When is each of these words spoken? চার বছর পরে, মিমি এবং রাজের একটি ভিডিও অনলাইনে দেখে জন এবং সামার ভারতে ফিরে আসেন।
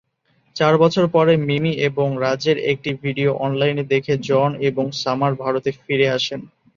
চার 0.55 0.73
বছর 0.77 1.05
পরে, 1.07 1.33
মিমি 1.47 1.73
এবং 1.87 2.07
রাজের 2.17 2.57
একটি 2.71 2.89
ভিডিও 3.03 3.29
অনলাইনে 3.37 3.83
দেখে 3.83 4.13
জন 4.29 4.49
এবং 4.69 4.85
সামার 5.01 5.33
ভারতে 5.35 5.69
ফিরে 5.79 6.07
আসেন। 6.09 6.41